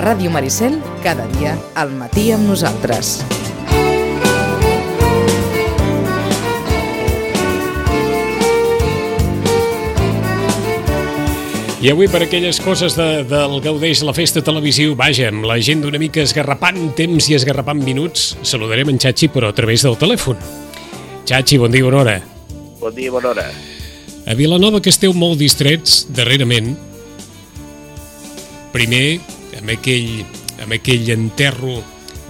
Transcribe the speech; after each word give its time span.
Ràdio 0.00 0.30
Maricel, 0.32 0.78
cada 1.04 1.26
dia 1.36 1.50
al 1.76 1.90
matí 1.92 2.30
amb 2.32 2.46
nosaltres. 2.48 3.18
I 11.84 11.90
avui 11.92 12.08
per 12.12 12.22
aquelles 12.24 12.60
coses 12.64 12.96
de, 12.96 13.08
del 13.28 13.58
Gaudeix 13.60 14.00
la 14.04 14.14
festa 14.16 14.40
televisiu, 14.44 14.94
vaja, 14.96 15.28
amb 15.28 15.44
la 15.48 15.58
gent 15.60 15.84
d'una 15.84 16.00
mica 16.00 16.24
esgarrapant 16.24 16.94
temps 16.96 17.28
i 17.28 17.36
esgarrapant 17.36 17.82
minuts, 17.84 18.38
saludarem 18.40 18.92
en 18.94 19.00
Xachi 19.00 19.28
però 19.32 19.50
a 19.52 19.56
través 19.56 19.84
del 19.84 19.98
telèfon. 20.00 20.40
Xachi, 21.28 21.58
bon 21.60 21.76
dia, 21.76 21.84
bona 21.84 22.00
hora. 22.00 22.14
Bon 22.80 22.94
dia, 22.96 23.12
bona 23.12 23.34
hora. 23.34 23.44
A 24.24 24.36
Vilanova 24.36 24.80
que 24.80 24.92
esteu 24.92 25.12
molt 25.12 25.36
distrets 25.40 26.06
darrerament, 26.08 26.72
primer 28.72 29.20
amb 29.60 29.72
aquell, 29.76 30.24
amb 30.64 30.74
aquell 30.76 31.08
enterro 31.14 31.78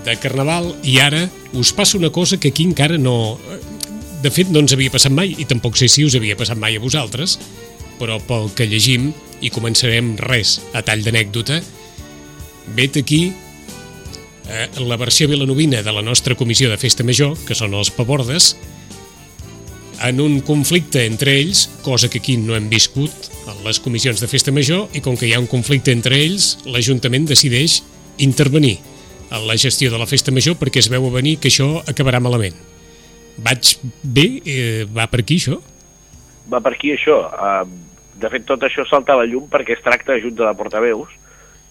de 0.04 0.16
Carnaval 0.20 0.72
i 0.86 0.98
ara 1.02 1.26
us 1.56 1.72
passa 1.76 1.98
una 1.98 2.10
cosa 2.10 2.40
que 2.40 2.52
aquí 2.52 2.66
encara 2.68 2.98
no... 2.98 3.38
De 4.20 4.28
fet, 4.28 4.50
no 4.52 4.60
ens 4.60 4.74
havia 4.76 4.92
passat 4.92 5.14
mai 5.16 5.32
i 5.40 5.46
tampoc 5.48 5.78
sé 5.80 5.88
si 5.88 6.04
us 6.04 6.14
havia 6.18 6.36
passat 6.36 6.58
mai 6.60 6.76
a 6.76 6.82
vosaltres, 6.82 7.38
però 7.96 8.18
pel 8.20 8.50
que 8.52 8.66
llegim, 8.68 9.14
i 9.40 9.48
començarem 9.48 10.12
res 10.20 10.58
a 10.76 10.82
tall 10.84 11.00
d'anècdota, 11.06 11.56
vet 12.76 12.98
aquí 13.00 13.22
eh, 13.32 14.66
la 14.84 14.98
versió 15.00 15.28
vilanovina 15.30 15.80
de 15.80 15.94
la 15.96 16.04
nostra 16.04 16.36
comissió 16.36 16.68
de 16.68 16.76
festa 16.76 17.06
major, 17.06 17.32
que 17.48 17.56
són 17.56 17.72
els 17.78 17.88
pavordes, 17.96 18.52
en 20.00 20.20
un 20.20 20.40
conflicte 20.40 21.04
entre 21.04 21.36
ells, 21.38 21.66
cosa 21.84 22.08
que 22.08 22.18
aquí 22.18 22.36
no 22.40 22.56
hem 22.56 22.68
viscut 22.72 23.12
en 23.50 23.60
les 23.66 23.80
comissions 23.80 24.20
de 24.20 24.28
festa 24.30 24.52
major, 24.52 24.88
i 24.96 25.02
com 25.04 25.16
que 25.16 25.28
hi 25.28 25.34
ha 25.36 25.42
un 25.42 25.48
conflicte 25.50 25.92
entre 25.92 26.16
ells, 26.16 26.54
l'Ajuntament 26.64 27.28
decideix 27.28 27.80
intervenir 28.18 28.78
en 29.30 29.46
la 29.46 29.56
gestió 29.60 29.90
de 29.92 29.98
la 30.00 30.08
festa 30.10 30.32
major 30.34 30.56
perquè 30.58 30.82
es 30.82 30.90
veu 30.90 31.06
a 31.06 31.14
venir 31.14 31.36
que 31.38 31.52
això 31.52 31.82
acabarà 31.88 32.20
malament. 32.22 32.56
Vaig 33.40 33.76
bé? 34.02 34.26
Eh, 34.44 34.84
va 34.90 35.06
per 35.10 35.22
aquí, 35.22 35.38
això? 35.40 35.60
Va 36.50 36.60
per 36.64 36.74
aquí, 36.74 36.92
això. 36.96 37.22
Uh, 37.30 37.64
de 38.20 38.28
fet, 38.32 38.44
tot 38.48 38.64
això 38.66 38.84
salta 38.88 39.14
a 39.14 39.20
la 39.22 39.28
llum 39.28 39.46
perquè 39.52 39.76
es 39.76 39.84
tracta 39.84 40.16
de 40.16 40.24
Junta 40.24 40.48
de 40.48 40.56
Portaveus 40.58 41.12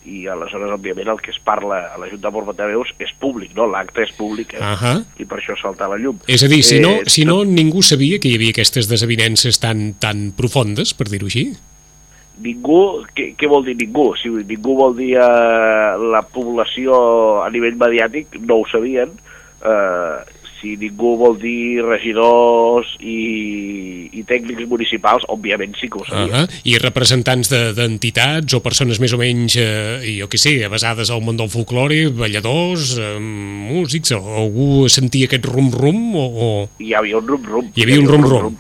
i 0.08 0.26
aleshores, 0.32 0.72
òbviament, 0.72 1.10
el 1.12 1.20
que 1.20 1.32
es 1.34 1.40
parla 1.44 1.82
a 1.94 1.98
la 2.00 2.08
Junta 2.08 2.30
de 2.30 2.34
Portaveus 2.34 2.94
és 3.04 3.12
públic, 3.20 3.52
no? 3.58 3.68
L'acte 3.68 4.06
és 4.06 4.14
públic, 4.16 4.54
eh? 4.56 4.62
Uh 4.62 4.78
-huh. 4.80 5.06
i 5.20 5.26
per 5.26 5.40
això 5.40 5.58
salta 5.60 5.88
la 5.88 5.98
llum. 5.98 6.20
És 6.28 6.44
a 6.44 6.48
dir, 6.48 6.64
si 6.64 6.80
no, 6.80 7.02
eh, 7.02 7.04
si 7.06 7.26
no 7.26 7.44
ningú 7.44 7.82
sabia 7.82 8.20
que 8.20 8.30
hi 8.30 8.36
havia 8.36 8.52
aquestes 8.52 8.88
desavinences 8.88 9.60
tan, 9.60 9.96
tan 10.00 10.32
profundes, 10.32 10.94
per 10.94 11.10
dir-ho 11.10 11.26
així? 11.26 11.54
Ningú, 12.42 13.04
què, 13.16 13.36
què 13.36 13.48
vol 13.48 13.66
dir 13.66 13.76
ningú? 13.76 14.16
Si 14.16 14.30
ningú 14.30 14.76
vol 14.76 14.96
dir 14.96 15.16
eh, 15.16 15.98
la 16.12 16.22
població 16.22 17.44
a 17.44 17.50
nivell 17.50 17.76
mediàtic, 17.76 18.40
no 18.40 18.56
ho 18.56 18.66
sabien, 18.68 19.10
eh, 19.62 20.39
si 20.60 20.76
ningú 20.80 21.16
vol 21.20 21.38
dir 21.40 21.82
regidors 21.86 22.92
i, 23.00 24.10
i 24.12 24.24
tècnics 24.28 24.68
municipals, 24.70 25.26
òbviament 25.32 25.76
sí 25.80 25.90
que 25.90 26.00
ho 26.02 26.06
sabia. 26.06 26.44
Uh 26.44 26.48
-huh. 26.48 26.62
I 26.64 26.78
representants 26.78 27.50
d'entitats 27.50 28.52
de, 28.52 28.58
o 28.58 28.62
persones 28.62 29.00
més 29.00 29.14
o 29.14 29.18
menys, 29.18 29.56
eh, 29.56 30.20
jo 30.20 30.28
què 30.28 30.38
sé, 30.38 30.68
basades 30.68 31.10
al 31.10 31.22
món 31.22 31.38
del 31.38 31.50
folklore, 31.50 32.10
balladors, 32.10 32.98
eh, 32.98 33.20
músics, 33.20 34.12
o 34.12 34.20
algú 34.20 34.90
sentia 34.90 35.26
aquest 35.26 35.46
rum-rum? 35.46 36.16
O, 36.16 36.26
o... 36.46 36.70
Hi 36.80 36.94
havia 36.94 37.18
un 37.18 37.28
rum-rum. 37.28 37.72
Hi 37.76 37.84
havia 37.84 38.00
un 38.00 38.08
rum-rum. 38.08 38.58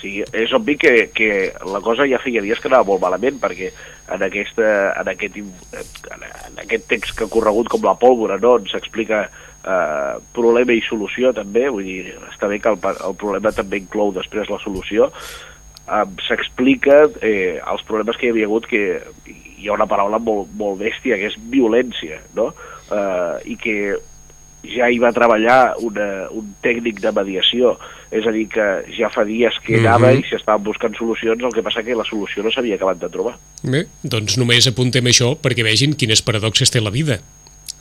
Sí, 0.00 0.22
és 0.32 0.52
obvi 0.52 0.76
que, 0.76 1.10
que 1.14 1.52
la 1.64 1.80
cosa 1.80 2.04
ja 2.06 2.18
feia 2.18 2.42
dies 2.42 2.60
que 2.60 2.68
anava 2.68 2.84
molt 2.84 3.00
malament, 3.00 3.38
perquè 3.40 3.70
en, 4.12 4.22
aquesta, 4.22 4.92
en, 5.00 5.08
aquest, 5.08 5.36
en 5.36 6.58
aquest 6.60 6.88
text 6.88 7.16
que 7.16 7.24
ha 7.24 7.32
corregut 7.32 7.68
com 7.68 7.82
la 7.82 7.94
pólvora, 7.94 8.36
no?, 8.38 8.58
ens 8.58 8.74
explica 8.74 9.30
eh, 9.64 10.20
problema 10.36 10.76
i 10.76 10.84
solució 10.84 11.32
també, 11.36 11.66
vull 11.72 11.88
dir, 11.88 12.14
està 12.30 12.48
bé 12.50 12.60
que 12.62 12.72
el, 12.72 12.78
el 12.94 13.18
problema 13.20 13.52
també 13.54 13.80
inclou 13.82 14.12
després 14.14 14.50
la 14.52 14.60
solució, 14.62 15.10
eh, 15.10 16.06
s'explica 16.28 17.04
eh, 17.20 17.60
els 17.60 17.84
problemes 17.88 18.20
que 18.20 18.28
hi 18.28 18.34
havia 18.34 18.48
hagut, 18.50 18.68
que 18.70 18.84
hi 19.26 19.68
ha 19.68 19.76
una 19.76 19.88
paraula 19.90 20.20
molt, 20.20 20.50
molt 20.58 20.80
bèstia, 20.82 21.18
que 21.20 21.32
és 21.32 21.38
violència, 21.52 22.20
no? 22.36 22.52
Eh, 22.92 23.54
I 23.54 23.60
que 23.60 23.76
ja 24.64 24.88
hi 24.88 24.96
va 25.00 25.12
treballar 25.12 25.74
una, 25.84 26.06
un 26.32 26.54
tècnic 26.64 27.00
de 27.04 27.12
mediació, 27.12 27.74
és 28.14 28.24
a 28.24 28.32
dir, 28.32 28.46
que 28.52 28.66
ja 28.96 29.10
fa 29.12 29.24
dies 29.28 29.56
que 29.64 29.76
anava 29.80 30.12
mm 30.12 30.16
-hmm. 30.16 30.24
i 30.24 30.28
s'estaven 30.30 30.64
buscant 30.64 30.96
solucions, 30.96 31.42
el 31.42 31.52
que 31.52 31.62
passa 31.62 31.82
que 31.82 31.94
la 31.94 32.04
solució 32.04 32.42
no 32.42 32.50
s'havia 32.50 32.76
acabat 32.76 32.98
de 32.98 33.08
trobar. 33.08 33.36
Bé, 33.62 33.86
doncs 34.02 34.38
només 34.38 34.66
apuntem 34.66 35.04
això 35.04 35.36
perquè 35.36 35.62
vegin 35.64 35.96
quines 35.96 36.22
paradoxes 36.22 36.70
té 36.70 36.80
la 36.80 36.90
vida 36.90 37.20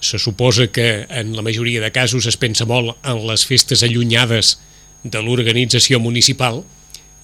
se 0.03 0.19
suposa 0.19 0.67
que 0.67 1.05
en 1.09 1.35
la 1.35 1.41
majoria 1.41 1.81
de 1.81 1.91
casos 1.91 2.27
es 2.27 2.37
pensa 2.37 2.67
molt 2.69 2.97
en 3.07 3.23
les 3.27 3.45
festes 3.47 3.83
allunyades 3.83 4.57
de 5.03 5.21
l'organització 5.23 5.99
municipal 5.99 6.61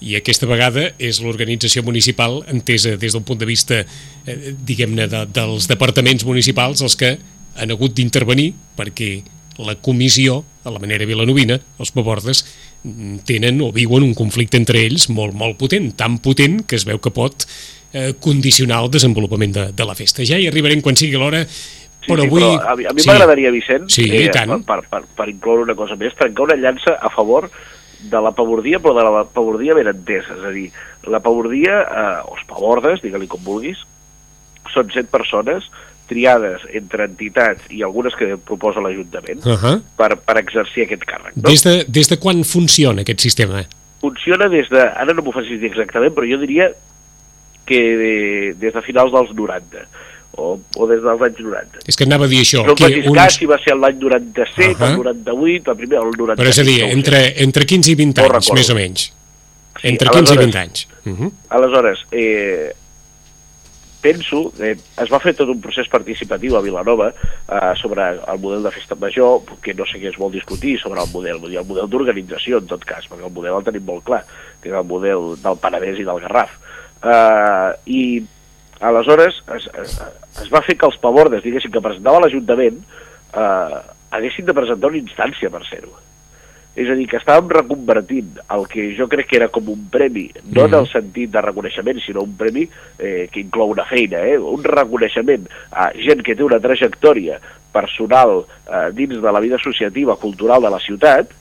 i 0.00 0.16
aquesta 0.16 0.48
vegada 0.48 0.86
és 0.98 1.20
l'organització 1.20 1.84
municipal 1.84 2.40
entesa 2.48 2.96
des 2.96 3.12
del 3.12 3.24
punt 3.26 3.40
de 3.40 3.48
vista 3.48 3.82
eh, 3.84 4.54
diguem-ne 4.56 5.06
de, 5.12 5.26
dels 5.28 5.68
departaments 5.68 6.24
municipals 6.24 6.80
els 6.80 6.96
que 6.96 7.18
han 7.60 7.74
hagut 7.74 7.94
d'intervenir 7.96 8.54
perquè 8.78 9.20
la 9.60 9.74
comissió, 9.76 10.44
a 10.64 10.70
la 10.72 10.80
manera 10.80 11.04
vilanovina, 11.04 11.58
els 11.80 11.90
pavordes, 11.92 12.44
tenen 13.28 13.60
o 13.60 13.68
viuen 13.76 14.06
un 14.06 14.14
conflicte 14.16 14.56
entre 14.56 14.80
ells 14.86 15.10
molt, 15.12 15.36
molt 15.36 15.58
potent, 15.60 15.90
tan 15.98 16.16
potent 16.24 16.62
que 16.64 16.78
es 16.78 16.86
veu 16.88 17.00
que 17.02 17.12
pot 17.12 17.44
eh, 17.92 18.14
condicionar 18.20 18.80
el 18.84 18.90
desenvolupament 18.94 19.52
de, 19.56 19.66
de 19.76 19.86
la 19.86 19.96
festa. 19.98 20.24
Ja 20.24 20.38
hi 20.40 20.48
arribarem 20.48 20.80
quan 20.84 20.96
sigui 20.96 21.20
l'hora 21.20 21.44
Sí, 22.00 22.08
però, 22.08 22.24
avui... 22.24 22.40
però 22.40 22.54
a, 22.56 22.72
a 22.72 22.94
mi 22.96 23.02
sí. 23.04 23.10
m'agradaria, 23.10 23.50
Vicent, 23.52 23.90
sí, 23.92 24.06
eh, 24.08 24.30
tant. 24.32 24.62
per, 24.64 24.80
per, 24.88 25.04
per 25.16 25.28
incloure 25.28 25.66
una 25.66 25.76
cosa 25.76 25.98
més, 26.00 26.16
trencar 26.16 26.48
una 26.48 26.56
llança 26.56 26.96
a 26.96 27.10
favor 27.12 27.50
de 28.00 28.20
la 28.24 28.32
pavordia, 28.32 28.80
però 28.80 28.94
de 28.96 29.04
la 29.04 29.24
pavordia 29.28 29.76
ben 29.76 29.90
entesa. 29.92 30.38
És 30.38 30.46
a 30.48 30.52
dir, 30.54 30.70
la 31.12 31.20
pavordia, 31.20 31.82
eh, 31.84 32.18
o 32.24 32.36
els 32.38 32.46
pavordes, 32.48 33.02
digue-li 33.04 33.28
com 33.28 33.44
vulguis, 33.44 33.84
són 34.72 34.90
set 34.94 35.10
persones 35.12 35.68
triades 36.10 36.64
entre 36.74 37.06
entitats 37.06 37.68
i 37.70 37.84
algunes 37.86 38.16
que 38.18 38.34
proposa 38.36 38.82
l'Ajuntament 38.82 39.44
uh 39.46 39.54
-huh. 39.54 39.76
per, 39.96 40.16
per 40.18 40.36
exercir 40.40 40.84
aquest 40.84 41.04
càrrec. 41.06 41.36
No? 41.36 41.48
Des, 41.48 41.62
de, 41.62 41.84
des 41.86 42.08
de 42.08 42.18
quan 42.18 42.42
funciona 42.44 43.02
aquest 43.02 43.20
sistema? 43.20 43.62
Funciona 44.00 44.48
des 44.48 44.68
de... 44.68 44.80
Ara 44.80 45.14
no 45.14 45.22
m'ho 45.22 45.32
facis 45.32 45.60
dir 45.60 45.70
exactament, 45.70 46.14
però 46.14 46.26
jo 46.26 46.38
diria 46.38 46.72
que 47.64 47.80
de, 47.96 48.14
des 48.58 48.74
de 48.74 48.82
finals 48.82 49.12
dels 49.12 49.30
90 49.34 49.86
o, 50.36 50.58
o 50.76 50.86
des 50.90 51.02
dels 51.02 51.22
anys 51.26 51.40
90. 51.40 51.84
És 51.90 51.98
que 51.98 52.06
anava 52.08 52.26
a 52.28 52.30
dir 52.30 52.42
això. 52.44 52.64
No 52.66 52.76
que 52.78 52.90
uns... 53.02 53.16
cas 53.16 53.38
si 53.38 53.48
va 53.50 53.58
ser 53.62 53.76
l'any 53.76 53.98
97, 53.98 54.74
uh 54.74 54.80
-huh. 54.80 54.90
el 54.90 54.98
98, 54.98 55.70
el 55.70 55.76
primer, 55.76 55.98
el 55.98 56.12
97. 56.16 56.42
Però 56.42 56.48
és 56.48 56.58
a 56.58 56.66
dir, 56.66 56.82
entre, 56.90 57.22
entre 57.42 57.66
15 57.66 57.90
i 57.90 57.94
20 57.94 58.22
anys, 58.26 58.52
més 58.52 58.70
o 58.70 58.74
menys. 58.74 59.12
Sí, 59.80 59.88
entre 59.88 60.10
15 60.10 60.34
i 60.34 60.38
20 60.38 60.58
anys. 60.58 60.86
Uh 61.04 61.18
-huh. 61.18 61.32
Aleshores, 61.48 62.06
eh, 62.12 62.74
penso, 64.00 64.52
eh, 64.58 64.76
es 64.96 65.10
va 65.10 65.20
fer 65.20 65.34
tot 65.34 65.48
un 65.48 65.60
procés 65.60 65.88
participatiu 65.88 66.56
a 66.56 66.62
Vilanova 66.62 67.12
eh, 67.12 67.74
sobre 67.76 68.02
el 68.08 68.38
model 68.38 68.62
de 68.62 68.70
festa 68.70 68.94
major, 68.94 69.42
que 69.62 69.74
no 69.74 69.84
sé 69.86 70.00
què 70.00 70.08
es 70.08 70.18
vol 70.18 70.32
discutir 70.32 70.78
sobre 70.80 71.00
el 71.00 71.08
model, 71.12 71.36
el 71.44 71.66
model 71.66 71.88
d'organització 71.88 72.58
en 72.58 72.66
tot 72.66 72.84
cas, 72.84 73.06
perquè 73.08 73.26
el 73.26 73.32
model 73.32 73.54
el 73.58 73.64
tenim 73.64 73.84
molt 73.84 74.04
clar, 74.04 74.24
que 74.62 74.68
és 74.70 74.74
el 74.74 74.84
model 74.84 75.36
del 75.42 75.56
Penedès 75.56 75.98
i 75.98 76.04
del 76.04 76.20
Garraf. 76.20 76.50
Eh, 77.02 77.72
I 77.86 78.26
Aleshores, 78.80 79.42
es, 79.56 79.68
es, 79.82 79.96
es 80.42 80.52
va 80.52 80.62
fer 80.64 80.76
que 80.80 80.88
els 80.88 80.98
pavordes, 81.00 81.42
diguéssim, 81.44 81.72
que 81.72 81.82
presentava 81.84 82.22
l'Ajuntament, 82.24 82.78
eh, 83.36 83.80
haguessin 84.10 84.46
de 84.48 84.54
presentar 84.56 84.90
una 84.90 85.02
instància 85.02 85.50
per 85.52 85.62
ser-ho. 85.68 85.92
És 86.80 86.88
a 86.88 86.94
dir, 86.94 87.08
que 87.10 87.18
estàvem 87.18 87.50
reconvertint 87.50 88.36
el 88.54 88.64
que 88.70 88.86
jo 88.96 89.08
crec 89.10 89.26
que 89.28 89.38
era 89.40 89.48
com 89.52 89.68
un 89.72 89.88
premi, 89.92 90.28
no 90.54 90.68
en 90.68 90.76
el 90.78 90.86
sentit 90.88 91.32
de 91.34 91.42
reconeixement, 91.42 91.98
sinó 92.00 92.22
un 92.24 92.36
premi 92.38 92.62
eh, 92.68 93.26
que 93.32 93.42
inclou 93.42 93.74
una 93.74 93.84
feina, 93.90 94.22
eh, 94.22 94.38
un 94.38 94.62
reconeixement 94.64 95.48
a 95.72 95.90
gent 95.98 96.22
que 96.24 96.36
té 96.38 96.46
una 96.46 96.60
trajectòria 96.62 97.40
personal 97.74 98.44
eh, 98.46 98.86
dins 98.94 99.18
de 99.18 99.34
la 99.34 99.42
vida 99.42 99.58
associativa, 99.58 100.16
cultural 100.16 100.62
de 100.62 100.72
la 100.72 100.80
ciutat, 100.80 101.34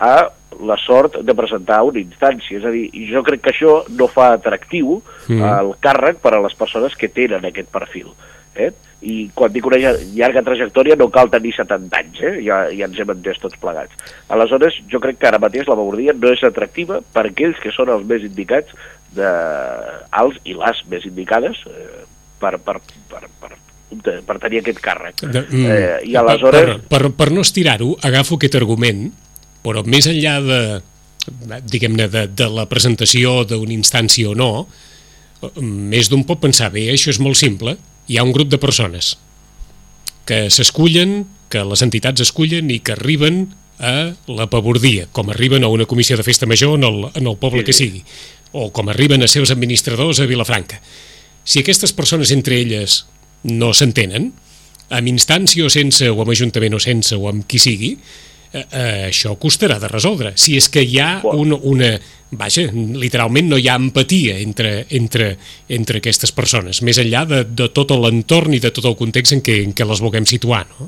a 0.00 0.30
la 0.60 0.76
sort 0.80 1.20
de 1.22 1.34
presentar 1.36 1.82
una 1.86 2.00
instància. 2.00 2.58
És 2.58 2.66
a 2.66 2.72
dir, 2.74 2.88
jo 3.10 3.22
crec 3.26 3.44
que 3.44 3.54
això 3.54 3.80
no 3.96 4.08
fa 4.10 4.32
atractiu 4.36 4.98
mm. 5.28 5.40
el 5.40 5.74
càrrec 5.84 6.20
per 6.24 6.34
a 6.34 6.44
les 6.44 6.56
persones 6.58 6.96
que 6.98 7.12
tenen 7.12 7.46
aquest 7.46 7.70
perfil. 7.72 8.10
Eh? 8.56 8.72
I 9.06 9.30
quan 9.32 9.52
dic 9.52 9.64
una 9.64 9.78
llarga 9.80 10.42
trajectòria 10.44 10.96
no 10.98 11.08
cal 11.12 11.30
tenir 11.32 11.54
70 11.56 12.00
anys, 12.02 12.20
eh? 12.20 12.34
ja, 12.44 12.64
ja 12.74 12.88
ens 12.88 12.98
hem 13.00 13.14
entès 13.14 13.40
tots 13.40 13.56
plegats. 13.60 13.94
Aleshores, 14.28 14.76
jo 14.90 15.00
crec 15.00 15.20
que 15.20 15.30
ara 15.30 15.40
mateix 15.40 15.68
la 15.70 15.78
Babordia 15.78 16.16
no 16.16 16.34
és 16.34 16.42
atractiva 16.44 17.00
per 17.14 17.28
aquells 17.30 17.60
que 17.62 17.72
són 17.72 17.92
els 17.94 18.04
més 18.08 18.26
indicats, 18.26 18.74
de, 19.16 19.30
els 20.20 20.36
i 20.44 20.54
les 20.58 20.84
més 20.90 21.06
indicades, 21.08 21.64
eh, 21.70 22.04
per, 22.40 22.58
per, 22.64 22.76
per, 23.08 23.24
per, 23.40 23.56
per 24.26 24.38
tenir 24.42 24.60
aquest 24.60 24.84
càrrec. 24.84 25.24
De, 25.24 25.46
mm, 25.46 25.64
eh, 25.64 25.96
I 26.10 26.20
aleshores... 26.20 26.76
Per, 26.84 26.86
per, 26.92 27.14
per 27.16 27.32
no 27.32 27.46
estirar-ho, 27.46 27.94
agafo 28.04 28.36
aquest 28.36 28.60
argument 28.60 29.08
però 29.64 29.84
més 29.84 30.08
enllà 30.10 30.38
de, 30.44 30.60
diguem-ne, 31.70 32.08
de, 32.08 32.26
de 32.32 32.48
la 32.52 32.66
presentació 32.70 33.42
d'una 33.48 33.74
instància 33.76 34.30
o 34.30 34.36
no, 34.38 34.66
més 35.60 36.10
d'un 36.10 36.24
pot 36.28 36.40
pensar, 36.40 36.70
bé, 36.74 36.88
això 36.92 37.12
és 37.12 37.20
molt 37.22 37.38
simple, 37.40 37.76
hi 38.08 38.18
ha 38.18 38.26
un 38.26 38.32
grup 38.36 38.50
de 38.52 38.60
persones, 38.60 39.14
que 40.28 40.48
s'escullen, 40.52 41.24
que 41.50 41.64
les 41.66 41.82
entitats 41.82 42.22
escullen 42.22 42.70
i 42.70 42.78
que 42.84 42.94
arriben 42.94 43.48
a 43.80 44.12
la 44.28 44.46
pavordia, 44.52 45.08
com 45.16 45.32
arriben 45.32 45.64
a 45.64 45.70
una 45.72 45.88
comissió 45.88 46.18
de 46.18 46.26
festa 46.26 46.46
major 46.46 46.76
en 46.76 46.84
el, 46.84 47.06
en 47.14 47.26
el 47.26 47.38
poble 47.40 47.64
que 47.64 47.74
sigui, 47.76 48.04
o 48.52 48.68
com 48.74 48.90
arriben 48.92 49.24
a 49.24 49.30
seus 49.30 49.50
administradors 49.54 50.20
a 50.20 50.28
Vilafranca. 50.28 50.80
Si 51.44 51.62
aquestes 51.62 51.94
persones 51.96 52.32
entre 52.34 52.60
elles 52.60 53.04
no 53.48 53.72
s'entenen, 53.72 54.30
amb 54.90 55.08
instància 55.08 55.64
o 55.64 55.70
sense, 55.72 56.10
o 56.10 56.20
amb 56.20 56.34
ajuntament 56.34 56.76
o 56.76 56.82
sense, 56.82 57.16
o 57.16 57.30
amb 57.30 57.46
qui 57.48 57.62
sigui, 57.62 57.94
eh, 58.52 58.64
eh, 58.64 59.08
això 59.08 59.36
costarà 59.40 59.78
de 59.80 59.90
resoldre. 59.90 60.34
Si 60.36 60.56
és 60.58 60.68
que 60.72 60.84
hi 60.84 60.98
ha 61.00 61.20
un, 61.32 61.54
una... 61.54 61.94
Vaja, 62.30 62.68
literalment 62.70 63.48
no 63.50 63.58
hi 63.58 63.66
ha 63.66 63.74
empatia 63.74 64.36
entre, 64.38 64.84
entre, 64.94 65.32
entre 65.66 65.98
aquestes 65.98 66.30
persones, 66.30 66.78
més 66.86 67.00
enllà 67.02 67.24
de, 67.26 67.40
de 67.58 67.66
tot 67.74 67.90
l'entorn 67.90 68.54
i 68.54 68.60
de 68.62 68.70
tot 68.70 68.86
el 68.86 68.94
context 68.94 69.34
en 69.34 69.42
què, 69.42 69.56
en 69.64 69.74
què 69.74 69.86
les 69.88 70.02
vulguem 70.04 70.28
situar, 70.30 70.62
no? 70.76 70.86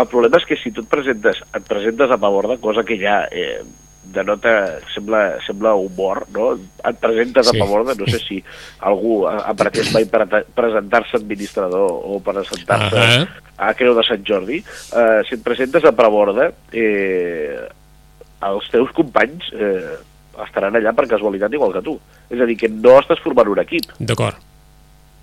El 0.00 0.08
problema 0.08 0.40
és 0.40 0.46
que 0.48 0.56
si 0.56 0.72
tu 0.72 0.80
et 0.80 0.88
presentes, 0.88 1.42
et 1.52 1.64
presentes 1.68 2.08
a 2.08 2.16
favor 2.16 2.48
de 2.48 2.56
cosa 2.62 2.86
que 2.88 2.96
ja 2.96 3.26
eh, 3.28 3.60
denota, 4.04 4.80
sembla, 4.94 5.38
sembla 5.46 5.74
humor, 5.78 6.26
no? 6.34 6.54
Et 6.56 6.96
presentes 7.00 7.46
Sí. 7.48 7.56
a 7.56 7.64
favor 7.64 7.84
de, 7.86 7.94
no 7.94 8.06
sé 8.10 8.18
si 8.18 8.42
algú 8.80 9.26
pretès 9.56 9.92
mai 9.94 10.04
pre- 10.10 10.44
presentar-se 10.54 11.16
administrador 11.16 11.88
o 12.04 12.18
presentar-se 12.20 12.98
Ahà. 12.98 13.28
a 13.58 13.74
Creu 13.74 13.94
de 13.94 14.02
Sant 14.04 14.24
Jordi, 14.26 14.58
eh, 14.58 15.20
si 15.28 15.34
et 15.36 15.42
presentes 15.42 15.84
a 15.84 15.92
favor 15.92 16.34
de, 16.34 16.52
eh, 16.72 17.68
els 18.42 18.70
teus 18.70 18.90
companys 18.90 19.52
eh, 19.54 19.96
estaran 20.44 20.74
allà 20.74 20.92
per 20.96 21.06
casualitat 21.06 21.52
igual 21.54 21.72
que 21.72 21.82
tu. 21.82 21.98
És 22.28 22.40
a 22.40 22.44
dir, 22.48 22.56
que 22.56 22.68
no 22.68 22.98
estàs 22.98 23.20
formant 23.22 23.48
un 23.48 23.60
equip. 23.60 23.92
D'acord. 24.00 24.34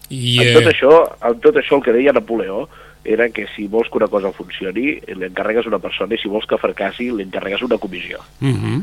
I, 0.10 0.40
En 0.42 0.48
eh, 0.48 0.54
tot, 0.56 0.70
això, 0.72 0.94
en 1.22 1.40
tot 1.44 1.56
això 1.60 1.76
el 1.78 1.84
que 1.84 1.94
deia 1.94 2.14
Napoleó 2.14 2.68
era 3.04 3.30
que 3.30 3.48
si 3.56 3.68
vols 3.68 3.90
que 3.90 3.98
una 3.98 4.08
cosa 4.08 4.32
funcioni, 4.36 5.00
li 5.00 5.28
encarregues 5.28 5.68
una 5.70 5.80
persona 5.80 6.16
i 6.16 6.22
si 6.22 6.30
vols 6.32 6.48
que 6.50 6.60
fracassi, 6.60 7.10
li 7.12 7.26
encarregues 7.26 7.64
una 7.66 7.78
comissió, 7.78 8.20
uh 8.42 8.48
-huh. 8.48 8.82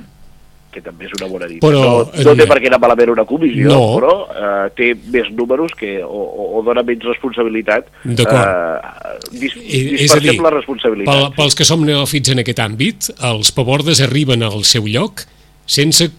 que 0.72 0.80
també 0.80 1.06
és 1.06 1.12
una 1.20 1.28
bona 1.28 1.46
dita. 1.46 1.66
Però, 1.66 1.82
no, 1.82 2.24
no 2.24 2.34
té 2.34 2.42
eh, 2.42 2.46
per 2.46 2.58
què 2.60 2.66
anar 2.66 2.80
malament 2.80 3.10
una 3.10 3.24
comissió, 3.24 3.68
no. 3.68 3.96
però 3.96 4.14
eh, 4.28 4.70
té 4.74 4.96
més 5.12 5.30
números 5.30 5.72
que, 5.74 6.02
o, 6.02 6.08
o, 6.08 6.58
o 6.58 6.62
dona 6.62 6.82
menys 6.82 7.04
responsabilitat. 7.04 7.86
D'acord. 8.04 8.36
Eh, 8.36 9.38
dis, 9.38 9.56
és 10.00 10.12
a 10.12 10.20
dir, 10.20 10.40
la 10.40 10.50
responsabilitat. 10.50 11.14
Pel, 11.14 11.32
pels 11.36 11.54
que 11.54 11.64
som 11.64 11.84
neòfits 11.84 12.30
en 12.30 12.38
aquest 12.38 12.58
àmbit, 12.58 13.10
els 13.20 13.52
pavordes 13.52 14.00
arriben 14.00 14.42
al 14.42 14.64
seu 14.64 14.86
lloc 14.86 15.26
sense, 15.66 16.10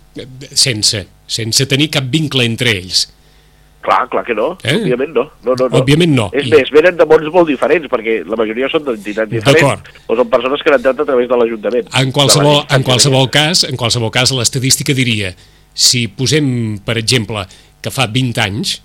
sense, 0.54 1.08
sense 1.26 1.66
tenir 1.66 1.90
cap 1.90 2.04
vincle 2.04 2.46
entre 2.46 2.72
ells. 2.72 3.08
Clar, 3.82 4.10
clar 4.10 4.24
que 4.26 4.34
no, 4.36 4.58
Eh? 4.64 4.74
òbviament 4.82 5.14
no. 5.16 5.24
no, 5.46 5.54
no, 5.56 5.68
no. 5.70 5.78
Òbviament 5.80 6.12
no. 6.16 6.26
És 6.34 6.48
I- 6.48 6.52
més, 6.52 6.72
venen 6.76 6.98
de 6.98 7.06
mons 7.08 7.30
molt 7.32 7.48
diferents, 7.48 7.86
perquè 7.88 8.18
la 8.28 8.36
majoria 8.36 8.68
són 8.70 8.84
d'entitats 8.84 9.30
diferents, 9.32 9.94
o 10.08 10.16
són 10.18 10.30
persones 10.30 10.64
que 10.64 10.70
han 10.74 10.80
entrat 10.80 11.00
a 11.00 11.06
través 11.06 11.30
de 11.30 11.38
l'Ajuntament. 11.40 11.88
En 12.02 12.12
qualsevol, 12.12 12.66
en 12.70 12.84
qualsevol 12.84 13.30
cas, 13.32 13.64
en 13.70 13.78
qualsevol 13.80 14.12
cas, 14.12 14.34
l'estadística 14.36 14.94
diria, 14.98 15.32
si 15.74 16.08
posem, 16.10 16.80
per 16.84 16.98
exemple, 16.98 17.46
que 17.82 17.92
fa 17.94 18.08
20 18.12 18.42
anys 18.44 18.82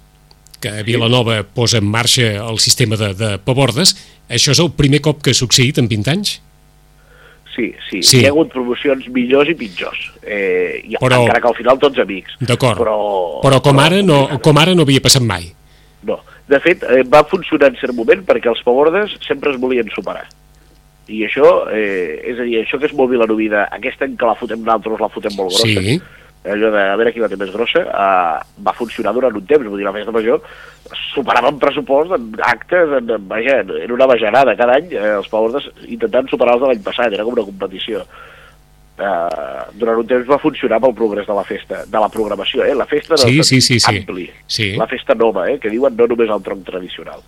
que 0.62 0.70
Vilanova 0.86 1.40
posa 1.42 1.78
en 1.82 1.88
marxa 1.90 2.28
el 2.48 2.60
sistema 2.62 2.94
de, 2.96 3.14
de 3.18 3.38
pavordes, 3.42 3.96
això 4.30 4.52
és 4.54 4.60
el 4.62 4.70
primer 4.78 5.00
cop 5.02 5.22
que 5.24 5.32
ha 5.32 5.34
succeït 5.34 5.78
en 5.82 5.88
20 5.90 6.10
anys? 6.12 6.36
Sí, 7.54 7.74
sí, 7.90 8.02
Sí. 8.02 8.18
Hi 8.20 8.24
ha 8.26 8.30
hagut 8.30 8.48
promocions 8.52 9.06
millors 9.12 9.48
i 9.50 9.54
pitjors. 9.54 9.98
Eh, 10.22 10.80
i, 10.88 10.96
Però- 10.96 11.20
Encara 11.22 11.40
que 11.40 11.48
al 11.48 11.54
final 11.58 11.78
tots 11.78 11.98
amics. 11.98 12.32
D'acord. 12.40 12.78
Però, 12.80 13.40
Però 13.42 13.60
com 13.60 13.78
ara, 13.78 14.00
no, 14.02 14.40
com 14.40 14.56
ara 14.58 14.74
no 14.74 14.82
havia 14.86 15.00
passat 15.04 15.22
mai. 15.22 15.52
No. 16.02 16.18
De 16.48 16.58
fet, 16.60 16.82
eh, 16.82 17.02
va 17.04 17.22
funcionar 17.24 17.68
en 17.68 17.76
cert 17.76 17.94
moment 17.94 18.24
perquè 18.26 18.48
els 18.48 18.62
pavordes 18.64 19.12
sempre 19.26 19.52
es 19.52 19.60
volien 19.60 19.88
superar. 19.94 20.24
I 21.08 21.24
això, 21.26 21.66
eh, 21.72 22.22
és 22.32 22.38
a 22.38 22.42
dir, 22.46 22.60
això 22.64 22.78
que 22.78 22.86
és 22.86 22.94
molt 22.94 23.10
vilanovida, 23.10 23.68
aquest 23.70 24.00
any 24.02 24.16
que 24.16 24.24
la 24.26 24.34
fotem 24.38 24.60
nosaltres 24.62 25.00
la 25.00 25.08
fotem 25.08 25.32
molt 25.36 25.50
grossa, 25.50 25.66
Sí. 25.66 26.00
Allò 26.44 26.70
de 26.74 26.80
a 26.90 26.96
veure 26.98 27.12
qui 27.14 27.20
la 27.22 27.28
té 27.30 27.36
més 27.38 27.52
grossa, 27.54 27.82
eh, 27.86 28.62
va 28.66 28.72
funcionar 28.74 29.12
durant 29.14 29.34
un 29.38 29.46
temps, 29.46 29.66
vull 29.68 29.78
dir, 29.78 29.86
la 29.86 29.92
festa 29.94 30.10
major 30.14 30.42
superava 31.14 31.48
en 31.52 31.58
pressupost, 31.62 32.10
en 32.16 32.32
actes, 32.42 32.90
en, 32.98 33.10
en, 33.14 33.28
vaja, 33.30 33.60
era 33.62 33.94
una 33.94 34.06
bajanada 34.10 34.56
cada 34.58 34.74
any, 34.80 34.90
eh, 34.92 35.14
els 35.20 35.28
pavordes 35.30 35.68
intentant 35.86 36.28
superar 36.28 36.56
els 36.58 36.64
de 36.64 36.72
l'any 36.72 36.82
passat, 36.82 37.12
era 37.14 37.24
com 37.24 37.36
una 37.38 37.46
competició. 37.46 38.02
Eh, 39.02 39.62
durant 39.80 40.02
un 40.02 40.06
temps 40.06 40.26
va 40.28 40.38
funcionar 40.42 40.78
pel 40.82 40.92
progrés 40.98 41.26
de 41.26 41.34
la 41.38 41.44
festa, 41.48 41.84
de 41.86 42.02
la 42.02 42.10
programació, 42.12 42.64
eh? 42.66 42.74
la 42.74 42.86
festa 42.86 43.14
el 43.14 43.22
Sí, 43.22 43.38
sí, 43.42 43.60
sí, 43.60 43.78
sí. 43.80 43.96
ampli, 44.02 44.28
Sí. 44.46 44.72
la 44.76 44.86
festa 44.86 45.14
nova, 45.14 45.48
eh? 45.50 45.58
que 45.58 45.70
diuen 45.70 45.96
no 45.96 46.06
només 46.10 46.28
el 46.30 46.42
tronc 46.42 46.66
tradicional. 46.66 47.22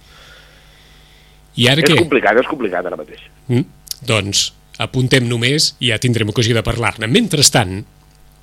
I 1.56 1.68
ara 1.70 1.80
És 1.80 1.88
què? 1.88 1.96
complicat, 2.02 2.36
és 2.42 2.46
complicat 2.50 2.86
ara 2.86 2.98
mateix. 2.98 3.22
Mm? 3.48 3.62
Doncs 4.04 4.48
apuntem 4.82 5.26
només 5.30 5.76
i 5.78 5.92
ja 5.92 5.98
tindrem 6.02 6.28
ocasió 6.34 6.54
de 6.56 6.64
parlar-ne. 6.66 7.06
Mentrestant, 7.06 7.84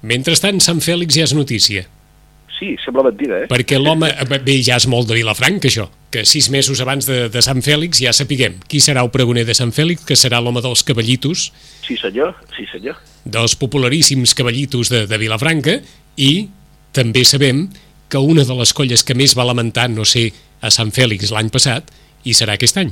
mentrestant, 0.02 0.62
Sant 0.64 0.82
Fèlix 0.84 1.18
ja 1.18 1.26
és 1.28 1.34
notícia. 1.38 1.86
Sí, 2.62 2.76
sembla 2.84 3.08
mentida, 3.08 3.40
eh? 3.42 3.48
Perquè 3.50 3.80
l'home... 3.82 4.12
Bé, 4.30 4.60
ja 4.62 4.76
és 4.78 4.86
molt 4.90 5.08
de 5.10 5.16
Vilafranca, 5.18 5.66
això. 5.70 5.88
Que 6.14 6.22
sis 6.30 6.50
mesos 6.54 6.78
abans 6.84 7.08
de, 7.10 7.24
de 7.34 7.42
Sant 7.42 7.64
Fèlix 7.66 8.04
ja 8.04 8.12
sapiguem 8.14 8.60
qui 8.70 8.78
serà 8.84 9.02
el 9.02 9.10
pregoner 9.10 9.48
de 9.48 9.56
Sant 9.58 9.72
Fèlix, 9.74 10.04
que 10.06 10.18
serà 10.20 10.42
l'home 10.44 10.62
dels 10.62 10.84
cavallitos, 10.86 11.48
Sí, 11.88 11.98
senyor, 11.98 12.36
sí, 12.56 12.68
senyor. 12.72 13.00
dels 13.26 13.56
popularíssims 13.58 14.36
cavallitos 14.38 14.90
de, 14.94 15.08
de 15.10 15.18
Vilafranca, 15.18 15.80
i 16.22 16.50
també 16.94 17.24
sabem 17.26 17.66
que 18.12 18.20
una 18.22 18.44
de 18.46 18.54
les 18.60 18.74
colles 18.78 19.02
que 19.08 19.16
més 19.18 19.34
va 19.38 19.48
lamentar 19.48 19.88
no 19.90 20.06
ser 20.06 20.30
a 20.62 20.70
Sant 20.70 20.92
Fèlix 20.94 21.32
l'any 21.34 21.50
passat, 21.50 21.90
i 22.24 22.36
serà 22.38 22.54
aquest 22.60 22.78
any. 22.78 22.92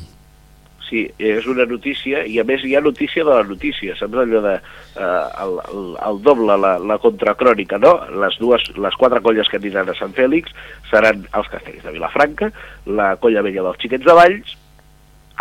Sí, 0.89 1.03
és 1.21 1.45
una 1.45 1.67
notícia, 1.69 2.23
i 2.25 2.39
a 2.41 2.43
més 2.43 2.63
hi 2.65 2.71
ha 2.75 2.81
notícia 2.81 3.21
de 3.23 3.29
la 3.29 3.43
notícia, 3.45 3.93
saps 3.95 4.15
allò 4.17 4.39
de 4.41 4.55
eh, 4.55 5.25
el, 5.43 5.51
el, 5.69 5.83
el 6.07 6.21
doble, 6.25 6.55
la, 6.57 6.71
la 6.79 6.97
contracrònica, 6.97 7.77
no? 7.77 7.91
Les 8.23 8.39
dues, 8.41 8.63
les 8.73 8.95
quatre 8.97 9.21
colles 9.21 9.47
que 9.51 9.59
aniran 9.61 9.89
a 9.89 9.93
Sant 9.99 10.15
Fèlix 10.17 10.49
seran 10.89 11.27
els 11.37 11.51
castells 11.53 11.83
de 11.85 11.93
Vilafranca, 11.93 12.49
la 12.87 13.11
colla 13.21 13.43
vella 13.45 13.67
dels 13.67 13.77
xiquets 13.83 14.07
de 14.07 14.15
Valls, 14.17 14.55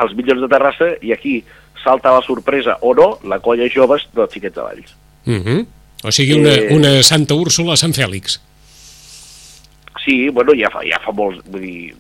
els 0.04 0.12
millors 0.14 0.44
de 0.44 0.48
Terrassa, 0.52 0.90
i 1.00 1.14
aquí 1.16 1.38
salta 1.82 2.12
la 2.12 2.20
sorpresa, 2.26 2.76
o 2.82 2.92
no, 2.94 3.08
la 3.24 3.40
colla 3.40 3.70
joves 3.72 4.04
dels 4.12 4.32
xiquets 4.36 4.54
de 4.54 4.62
Valls. 4.62 4.94
Uh 5.24 5.40
-huh. 5.40 5.66
O 6.04 6.12
sigui, 6.12 6.38
una, 6.38 6.52
Eh. 6.54 6.74
una 6.76 7.02
Santa 7.02 7.34
Úrsula 7.34 7.72
a 7.72 7.76
Sant 7.76 7.94
Fèlix. 7.96 8.38
Sí, 10.04 10.28
bueno, 10.28 10.52
ja 10.54 10.70
fa, 10.70 10.80
ja 10.84 11.00
fa 11.04 11.12
molts... 11.12 11.42
Vull 11.50 11.60
dir, 11.62 11.94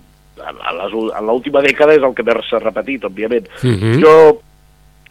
en, 0.48 1.26
l'última 1.26 1.62
dècada 1.64 1.96
és 1.96 2.04
el 2.04 2.14
que 2.14 2.26
més 2.26 2.42
s'ha 2.48 2.60
repetit, 2.62 3.04
òbviament. 3.04 3.48
Mhm. 3.62 3.98
Jo, 4.02 4.14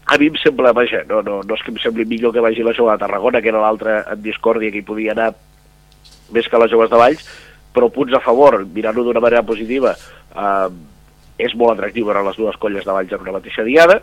a 0.08 0.18
mi 0.18 0.30
em 0.32 0.38
sembla, 0.42 0.74
vaja, 0.74 1.04
no, 1.10 1.22
no, 1.22 1.42
no 1.44 1.56
és 1.56 1.64
que 1.64 1.72
em 1.74 1.80
sembli 1.84 2.06
millor 2.06 2.34
que 2.34 2.44
vagi 2.44 2.64
la 2.64 2.74
jove 2.74 2.94
de 2.94 3.04
Tarragona, 3.04 3.42
que 3.42 3.52
era 3.52 3.62
l'altra 3.62 4.00
en 4.14 4.22
discòrdia 4.24 4.72
que 4.72 4.80
hi 4.82 4.88
podia 4.88 5.12
anar 5.12 5.34
més 6.32 6.48
que 6.48 6.60
les 6.60 6.72
joves 6.72 6.92
de 6.92 7.00
Valls, 7.00 7.26
però 7.76 7.90
punts 7.94 8.16
a 8.16 8.24
favor, 8.24 8.62
mirant-ho 8.66 9.04
d'una 9.04 9.24
manera 9.24 9.44
positiva, 9.44 9.94
eh, 10.36 10.70
és 11.38 11.54
molt 11.56 11.76
atractiu 11.76 12.08
veure 12.08 12.24
les 12.26 12.40
dues 12.40 12.56
colles 12.58 12.86
de 12.86 12.96
Valls 12.96 13.12
en 13.14 13.26
una 13.26 13.36
mateixa 13.38 13.64
diada, 13.68 14.02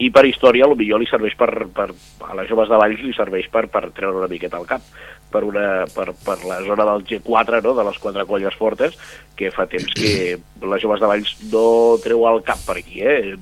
i 0.00 0.08
per 0.10 0.24
història 0.26 0.66
millor 0.76 1.00
li 1.00 1.08
serveix 1.08 1.36
per, 1.36 1.50
per 1.76 1.90
a 2.26 2.36
les 2.38 2.48
joves 2.48 2.70
de 2.70 2.78
Valls 2.80 3.02
li 3.04 3.12
serveix 3.16 3.50
per, 3.52 3.66
per 3.68 3.90
treure 3.96 4.22
una 4.22 4.30
miqueta 4.32 4.56
al 4.56 4.68
cap 4.68 4.84
per, 5.32 5.42
una, 5.46 5.86
per, 5.94 6.10
per 6.24 6.38
la 6.48 6.60
zona 6.66 6.86
del 6.92 7.06
G4 7.08 7.62
no? 7.64 7.74
de 7.78 7.86
les 7.88 7.98
quatre 8.02 8.26
colles 8.28 8.56
fortes 8.58 8.96
que 9.38 9.52
fa 9.54 9.66
temps 9.70 9.90
que 9.96 10.36
les 10.36 10.82
joves 10.82 11.00
de 11.00 11.10
Valls 11.10 11.34
no 11.52 11.64
treu 12.04 12.26
el 12.28 12.42
cap 12.46 12.60
per 12.66 12.78
aquí 12.80 13.02
eh? 13.06 13.34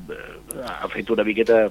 ha 0.64 0.88
fet 0.92 1.10
una 1.14 1.26
miqueta 1.26 1.66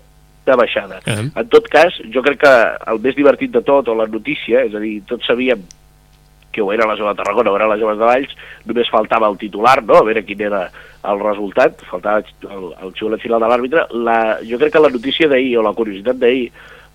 de 0.47 0.55
baixada 0.55 1.01
Ah. 1.05 1.23
en 1.41 1.49
tot 1.51 1.67
cas, 1.71 1.95
jo 2.13 2.23
crec 2.23 2.39
que 2.43 2.53
el 2.91 3.01
més 3.03 3.15
divertit 3.17 3.51
de 3.51 3.61
tot, 3.61 3.87
o 3.87 3.95
la 3.95 4.07
notícia, 4.07 4.63
és 4.63 4.75
a 4.75 4.79
dir, 4.79 5.01
tots 5.07 5.27
sabíem 5.27 5.63
que 6.57 6.63
o 6.63 6.71
era 6.73 6.87
la 6.89 6.95
jove 6.97 7.11
de 7.13 7.19
Tarragona 7.19 7.51
o 7.51 7.55
era 7.55 7.67
les 7.69 7.81
joves 7.83 7.99
de 7.99 8.07
Valls, 8.07 8.31
només 8.65 8.89
faltava 8.89 9.29
el 9.29 9.37
titular, 9.37 9.77
no? 9.83 9.99
a 9.99 10.05
veure 10.07 10.23
quin 10.25 10.41
era 10.47 10.63
el 11.05 11.19
resultat, 11.21 11.83
faltava 11.91 12.23
el, 12.23 12.71
el 12.81 12.95
xiulet 12.97 13.21
final 13.21 13.43
de 13.43 13.51
l'àrbitre. 13.51 13.83
La, 14.07 14.17
jo 14.47 14.57
crec 14.57 14.73
que 14.73 14.81
la 14.81 14.93
notícia 14.93 15.29
d'ahir, 15.29 15.53
o 15.59 15.65
la 15.67 15.75
curiositat 15.77 16.17
d'ahir, 16.17 16.49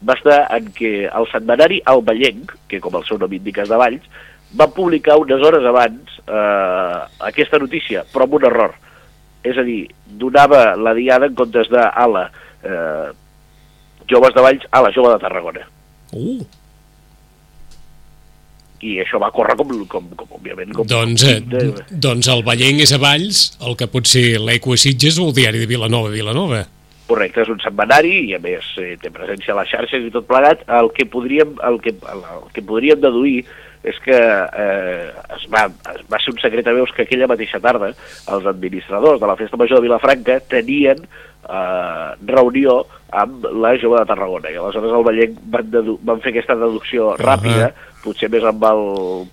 va 0.08 0.14
estar 0.18 0.40
en 0.56 0.70
que 0.76 1.06
el 1.06 1.26
setmanari 1.32 1.80
El 1.86 2.02
Ballenc, 2.06 2.52
que 2.68 2.80
com 2.80 2.94
el 2.98 3.04
seu 3.08 3.18
nom 3.18 3.32
indica 3.32 3.62
és 3.62 3.68
de 3.70 3.78
Valls, 3.80 4.04
va 4.58 4.66
publicar 4.68 5.16
unes 5.22 5.40
hores 5.46 5.64
abans 5.64 6.16
eh, 6.26 6.98
aquesta 7.30 7.58
notícia, 7.62 8.04
però 8.12 8.26
amb 8.28 8.34
un 8.40 8.44
error. 8.50 8.74
És 9.42 9.56
a 9.58 9.62
dir, 9.66 9.86
donava 10.06 10.76
la 10.76 10.92
diada 10.94 11.26
en 11.26 11.34
comptes 11.34 11.70
de 11.72 11.80
a 11.82 12.06
la 12.06 12.26
eh, 12.62 13.08
joves 14.10 14.34
de 14.34 14.42
Valls 14.44 14.66
a 14.70 14.82
la 14.84 14.90
jove 14.94 15.12
de 15.14 15.18
Tarragona 15.22 15.68
Uh, 16.12 16.42
i 18.82 18.96
això 19.00 19.16
va 19.22 19.30
córrer 19.32 19.54
com, 19.56 19.70
com, 19.88 20.08
com 20.18 20.32
òbviament 20.36 20.72
com, 20.74 20.86
doncs, 20.90 21.22
eh, 21.24 21.38
de- 21.40 21.70
doncs 22.02 22.26
el 22.32 22.42
Ballenc 22.44 22.82
és 22.82 22.92
a 22.92 22.98
Valls, 23.00 23.42
el 23.62 23.76
que 23.78 23.86
pot 23.88 24.08
ser 24.10 24.24
l'Eco 24.42 24.74
a 24.74 24.80
Sitges 24.82 25.20
o 25.22 25.28
el 25.30 25.36
diari 25.36 25.62
de 25.62 25.68
Vilanova, 25.70 26.10
Vilanova. 26.10 26.64
Correcte, 27.12 27.44
és 27.44 27.52
un 27.52 27.60
setmanari 27.62 28.14
i 28.30 28.36
a 28.36 28.40
més 28.42 28.72
eh, 28.80 28.94
té 29.00 29.12
presència 29.12 29.52
a 29.54 29.60
les 29.60 29.72
xarxes 29.72 30.08
i 30.08 30.14
tot 30.14 30.28
plegat. 30.30 30.64
El 30.80 30.90
que 30.96 31.06
podríem, 31.12 31.54
el 31.68 31.78
que, 31.84 31.94
el, 32.14 32.24
que 32.56 32.64
podríem 32.64 33.02
deduir 33.04 33.42
és 33.82 33.96
que 34.04 34.14
eh, 34.14 35.10
es, 35.36 35.44
va, 35.50 35.64
es 35.94 36.02
va 36.06 36.18
ser 36.22 36.30
un 36.34 36.38
secret 36.38 36.66
a 36.70 36.72
veus 36.76 36.92
que 36.94 37.02
aquella 37.02 37.26
mateixa 37.26 37.58
tarda 37.60 37.90
els 37.90 38.46
administradors 38.46 39.18
de 39.20 39.26
la 39.26 39.36
Festa 39.36 39.56
Major 39.58 39.80
de 39.80 39.86
Vilafranca 39.88 40.38
tenien 40.48 41.02
eh, 41.02 42.08
reunió 42.26 42.82
amb 43.12 43.44
la 43.60 43.74
jove 43.82 43.98
de 44.00 44.06
Tarragona 44.08 44.50
i 44.52 44.56
aleshores 44.56 44.92
el 44.96 45.02
Vallenc 45.04 45.40
van, 45.52 45.72
van 46.06 46.20
fer 46.24 46.30
aquesta 46.32 46.54
deducció 46.56 47.10
ràpida 47.20 47.72
potser 48.02 48.26
més 48.32 48.42
amb 48.48 48.62
el 48.66 48.80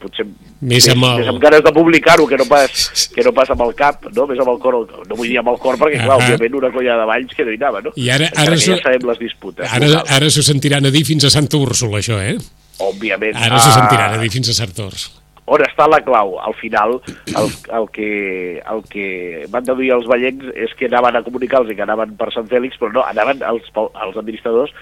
potser 0.02 0.26
Més 0.62 0.90
amb 0.92 1.06
el- 1.08 1.22
més 1.22 1.30
amb 1.32 1.40
ganes 1.42 1.64
de 1.64 1.72
publicar-ho 1.74 2.26
que 2.28 2.38
no 2.38 2.46
pas 2.50 2.90
que 3.16 3.24
no 3.26 3.32
pas 3.34 3.50
amb 3.54 3.62
el 3.66 3.72
cap, 3.78 4.04
no? 4.14 4.26
Més 4.30 4.42
amb 4.44 4.52
el 4.52 4.60
cor, 4.62 4.76
no 5.08 5.16
vull 5.16 5.30
dir 5.32 5.40
amb 5.40 5.54
el 5.54 5.58
cor 5.64 5.78
perquè 5.80 6.02
clar, 6.04 6.18
Ahà. 6.20 6.26
òbviament 6.36 6.58
una 6.60 6.72
colla 6.76 6.98
de 7.00 7.06
valls 7.14 7.34
que 7.38 7.46
no 7.48 7.54
hi 7.54 7.58
anava, 7.62 7.82
no? 7.86 7.94
I 7.96 8.10
ara- 8.18 8.30
ara 8.36 8.58
s'ho- 8.58 8.76
ja 8.76 8.82
sabem 8.84 9.08
les 9.10 9.20
disputes. 9.22 9.66
Ara, 9.72 9.88
locals. 9.88 10.12
ara 10.20 10.30
s'ho 10.30 10.44
sentiran 10.46 10.86
a 10.86 10.92
dir 10.92 11.06
fins 11.08 11.24
a 11.26 11.32
Santa 11.34 11.58
Úrsula, 11.58 12.02
això, 12.04 12.20
eh? 12.22 12.36
Òbviament. 12.84 13.38
Ara 13.38 13.60
s'ho 13.60 13.72
ah, 13.72 13.80
sentiran 13.82 14.16
a 14.16 14.22
dir 14.22 14.32
fins 14.34 14.52
a 14.52 14.56
Sartors. 14.58 15.10
on 15.50 15.64
està 15.66 15.88
la 15.90 15.98
clau? 16.06 16.36
Al 16.46 16.54
final, 16.54 17.00
el, 17.26 17.48
el, 17.80 17.88
que, 17.96 18.10
el 18.62 18.84
que 18.92 19.08
van 19.50 19.66
deduir 19.66 19.96
els 19.96 20.06
ballencs 20.10 20.52
és 20.54 20.76
que 20.78 20.86
anaven 20.86 21.18
a 21.18 21.24
comunicar-los 21.26 21.74
i 21.74 21.78
que 21.78 21.86
anaven 21.88 22.14
per 22.20 22.30
Sant 22.36 22.50
Fèlix, 22.52 22.78
però 22.78 22.94
no, 22.94 23.06
anaven 23.10 23.42
els, 23.50 23.72
els 23.74 24.20
administradors 24.22 24.76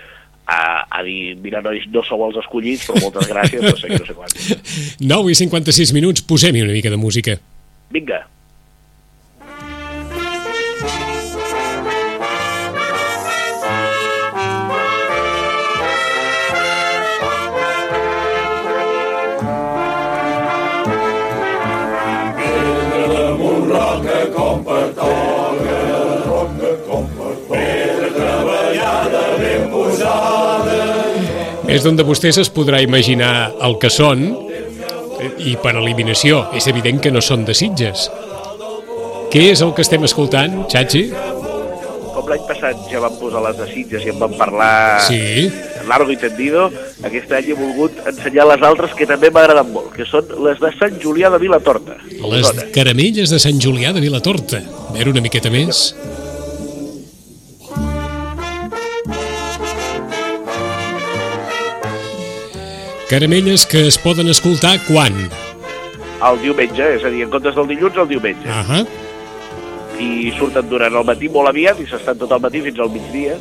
a, 0.47 0.87
a 0.89 1.03
dir, 1.03 1.35
mira, 1.43 1.61
nois, 1.63 1.83
no 1.91 2.03
sou 2.07 2.23
els 2.27 2.39
escollits, 2.39 2.87
però 2.87 3.03
moltes 3.03 3.27
gràcies, 3.31 3.63
no 3.63 3.75
sé 3.79 3.91
no 3.91 4.05
sé 4.07 4.15
quant. 4.15 4.35
9 5.03 5.31
i 5.33 5.39
56 5.43 5.93
minuts, 5.95 6.23
posem-hi 6.27 6.63
una 6.63 6.75
mica 6.75 6.91
de 6.91 6.99
música. 6.99 7.35
Vinga. 7.91 8.23
És 31.67 31.83
d'on 31.83 31.97
de 31.99 32.03
vostès 32.07 32.39
es 32.41 32.49
podrà 32.49 32.79
imaginar 32.81 33.51
el 33.61 33.75
que 33.81 33.89
són, 33.93 34.23
i 35.37 35.55
per 35.61 35.75
eliminació, 35.75 36.45
és 36.57 36.67
evident 36.71 37.01
que 37.03 37.11
no 37.11 37.21
són 37.21 37.43
de 37.47 37.53
Sitges. 37.57 38.07
Què 39.33 39.49
és 39.51 39.61
el 39.61 39.73
que 39.75 39.83
estem 39.83 40.05
escoltant, 40.07 40.61
Xachi? 40.71 41.03
Com 42.15 42.29
l'any 42.31 42.45
passat 42.47 42.79
ja 42.89 43.01
vam 43.03 43.17
posar 43.19 43.43
les 43.45 43.57
de 43.59 43.67
Sitges 43.73 44.07
i 44.07 44.13
en 44.13 44.21
vam 44.21 44.33
parlar 44.39 44.71
Sí, 45.05 45.49
largo 45.88 46.12
i 46.12 46.17
tendido, 46.17 46.67
aquest 47.08 47.32
any 47.32 47.50
he 47.51 47.58
volgut 47.58 47.98
ensenyar 48.12 48.46
les 48.51 48.62
altres 48.62 48.94
que 48.98 49.08
també 49.10 49.32
m'agraden 49.32 49.72
molt, 49.74 49.91
que 49.96 50.06
són 50.06 50.27
les 50.46 50.60
de 50.60 50.72
Sant 50.79 51.00
Julià 51.03 51.32
de 51.34 51.39
Vilatorta. 51.41 51.98
les 52.12 52.46
Osona. 52.50 52.67
caramelles 52.75 53.29
de 53.29 53.39
Sant 53.39 53.60
Julià 53.63 53.94
de 53.94 54.01
Vilatorta. 54.03 54.62
A 54.89 54.94
veure 54.94 55.12
una 55.15 55.22
miqueta 55.22 55.50
més. 55.50 55.94
Caramelles 63.10 63.65
que 63.65 63.88
es 63.88 63.98
poden 63.98 64.27
escoltar 64.29 64.75
quan? 64.88 65.15
El 66.27 66.39
diumenge, 66.41 66.88
és 66.98 67.06
a 67.06 67.12
dir, 67.13 67.24
en 67.24 67.32
comptes 67.32 67.56
del 67.56 67.70
dilluns, 67.72 68.00
el 68.03 68.10
diumenge. 68.15 68.50
Ahà. 68.51 68.86
i 69.98 70.29
surten 70.38 70.67
durant 70.70 70.94
el 70.94 71.06
matí 71.08 71.25
molt 71.34 71.50
aviat 71.50 71.79
i 71.82 71.86
s'estan 71.89 72.20
tot 72.22 72.29
el 72.36 72.41
matí 72.44 72.60
fins 72.62 72.77
al 72.84 72.91
migdia 72.94 73.34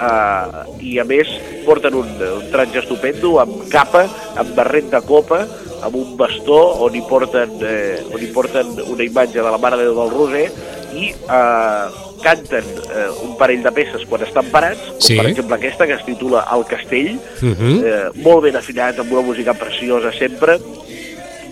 uh, 0.00 0.64
i 0.80 0.98
a 0.98 1.04
més 1.04 1.28
porten 1.66 1.94
un, 1.94 2.08
un 2.40 2.50
tratge 2.52 2.78
estupendo 2.82 3.38
amb 3.42 3.68
capa, 3.72 4.06
amb 4.36 4.54
barret 4.56 4.90
de 4.90 5.00
copa 5.06 5.44
amb 5.78 5.94
un 5.94 6.16
bastó 6.18 6.56
on 6.82 6.94
hi 6.96 7.02
porten, 7.06 7.52
eh, 7.62 8.00
on 8.12 8.18
hi 8.18 8.26
porten 8.34 8.72
una 8.90 9.04
imatge 9.04 9.38
de 9.38 9.44
la 9.46 9.58
Mare 9.62 9.76
de 9.78 9.84
Déu 9.86 9.94
del 9.94 10.10
Roser 10.10 10.48
i 10.98 11.12
eh, 11.12 11.84
canten 12.24 12.64
eh, 12.90 13.04
un 13.22 13.36
parell 13.38 13.62
de 13.62 13.70
peces 13.76 14.02
quan 14.10 14.24
estan 14.26 14.48
parats, 14.50 14.80
com 14.88 14.98
Sí. 15.06 15.14
per 15.20 15.28
exemple 15.30 15.54
aquesta 15.54 15.86
que 15.86 15.94
es 15.94 16.04
titula 16.04 16.44
El 16.52 16.64
Castell, 16.66 17.20
Mhm. 17.40 17.78
eh, 17.86 18.10
molt 18.24 18.42
ben 18.42 18.56
afinat, 18.58 18.98
amb 18.98 19.12
una 19.12 19.22
música 19.22 19.54
preciosa 19.54 20.10
sempre, 20.10 20.58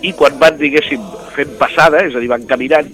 i 0.07 0.13
quan 0.15 0.37
van, 0.39 0.55
diguéssim, 0.59 1.03
fent 1.35 1.53
passada, 1.59 2.01
és 2.07 2.15
a 2.15 2.23
dir, 2.23 2.29
van 2.31 2.45
caminant, 2.49 2.89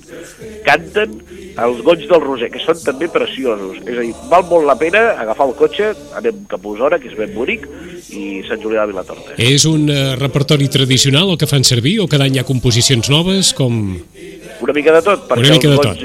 canten 0.66 1.20
els 1.54 1.82
goig 1.86 2.06
del 2.10 2.22
Roser, 2.24 2.50
que 2.50 2.62
són 2.64 2.80
també 2.82 3.08
preciosos. 3.14 3.78
És 3.86 3.98
a 3.98 4.06
dir, 4.06 4.14
val 4.32 4.46
molt 4.50 4.66
la 4.66 4.76
pena 4.80 5.04
agafar 5.22 5.48
el 5.52 5.56
cotxe, 5.60 5.92
anem 6.18 6.44
cap 6.50 6.66
a 6.66 6.72
Osona, 6.72 7.00
que 7.02 7.12
és 7.12 7.18
ben 7.18 7.34
bonic, 7.36 7.68
i 8.14 8.42
Sant 8.48 8.62
Julià 8.64 8.84
de 8.84 8.94
Vilatorta. 8.94 9.38
És 9.42 9.68
un 9.70 9.86
eh, 9.94 10.16
repertori 10.20 10.70
tradicional 10.74 11.34
el 11.34 11.40
que 11.42 11.50
fan 11.50 11.66
servir 11.68 12.00
o 12.04 12.10
cada 12.10 12.26
any 12.30 12.40
hi 12.40 12.44
ha 12.44 12.48
composicions 12.48 13.12
noves 13.14 13.54
com... 13.58 13.84
Una 14.64 14.74
mica 14.76 14.94
de 14.96 15.04
tot, 15.06 15.28
perquè 15.30 15.58
mica 15.58 15.70
els, 15.70 15.80
goig, 15.84 16.04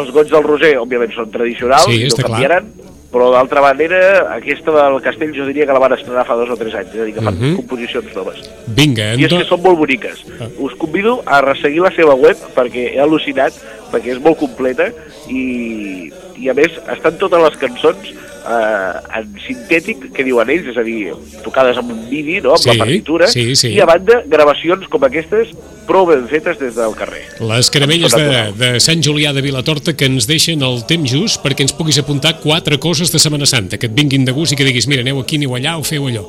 els 0.00 0.14
goig 0.16 0.32
del 0.32 0.46
Roser, 0.46 0.74
òbviament, 0.82 1.12
són 1.16 1.32
tradicionals, 1.32 1.88
Sí, 1.88 2.02
no 2.04 2.12
està 2.12 2.26
clar. 2.26 2.62
Però 3.10 3.30
d'altra 3.32 3.60
manera, 3.60 4.34
aquesta 4.36 4.70
del 4.70 5.00
Castell 5.02 5.32
jo 5.34 5.46
diria 5.46 5.66
que 5.66 5.72
la 5.74 5.80
van 5.82 5.92
estrenar 5.96 6.24
fa 6.26 6.36
dos 6.38 6.50
o 6.50 6.56
tres 6.56 6.74
anys, 6.74 6.94
és 6.94 7.00
a 7.00 7.04
dir, 7.04 7.14
que 7.14 7.20
fan 7.22 7.34
Mhm. 7.38 7.56
composicions 7.56 8.14
noves. 8.14 8.38
Vinga, 8.68 9.14
I 9.14 9.24
és 9.24 9.32
que 9.32 9.44
són 9.44 9.62
molt 9.62 9.78
boniques. 9.78 10.24
Ah. 10.40 10.46
Us 10.58 10.74
convido 10.78 11.22
a 11.26 11.40
resseguir 11.40 11.80
la 11.82 11.90
seva 11.90 12.14
web 12.14 12.36
perquè 12.54 12.94
he 12.94 13.00
al·lucinat, 13.00 13.52
perquè 13.92 14.12
és 14.14 14.20
molt 14.20 14.38
completa 14.38 14.92
i, 15.28 16.10
i 16.38 16.48
a 16.48 16.54
més 16.54 16.70
estan 16.92 17.18
totes 17.18 17.42
les 17.42 17.56
cançons 17.60 18.12
eh, 18.40 19.18
en 19.18 19.34
sintètic 19.46 20.12
que 20.16 20.24
diuen 20.24 20.48
ells, 20.48 20.70
és 20.72 20.78
a 20.80 20.82
dir, 20.86 21.12
tocades 21.44 21.76
amb 21.76 21.90
un 21.92 22.08
midi, 22.08 22.40
no? 22.40 22.54
amb 22.56 22.62
Sí, 22.64 22.70
la 22.72 22.84
partitura, 22.84 23.26
sí, 23.28 23.54
sí. 23.56 23.74
i 23.74 23.80
a 23.80 23.86
banda 23.86 24.22
gravacions 24.26 24.86
com 24.88 25.04
aquestes 25.04 25.50
prou 25.90 26.06
ben 26.06 26.26
fetes 26.30 26.58
des 26.60 26.76
del 26.78 26.94
carrer. 26.98 27.24
Les 27.42 27.70
caramelles 27.74 28.14
de, 28.14 28.28
de 28.60 28.70
Sant 28.82 29.02
Julià 29.02 29.34
de 29.34 29.42
Vilatorta 29.42 29.96
que 29.98 30.06
ens 30.10 30.28
deixen 30.30 30.62
el 30.66 30.84
temps 30.90 31.10
just 31.10 31.42
perquè 31.42 31.66
ens 31.66 31.74
puguis 31.74 31.98
apuntar 31.98 32.36
quatre 32.44 32.78
coses 32.82 33.10
de 33.10 33.18
Setmana 33.22 33.48
Santa, 33.50 33.80
que 33.80 33.90
et 33.90 33.96
vinguin 33.96 34.26
de 34.28 34.34
gust 34.36 34.54
i 34.54 34.60
que 34.60 34.66
diguis, 34.68 34.86
mira, 34.90 35.02
aneu 35.02 35.18
aquí, 35.22 35.40
aneu 35.40 35.56
allà 35.58 35.76
o 35.80 35.86
feu 35.86 36.06
allò. 36.06 36.22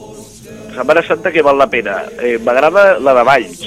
Setmana 0.74 1.04
Santa 1.06 1.32
que 1.32 1.46
val 1.46 1.60
la 1.60 1.70
pena. 1.70 2.02
Eh, 2.18 2.38
M'agrada 2.42 2.98
la 3.00 3.14
de 3.20 3.26
Valls, 3.28 3.62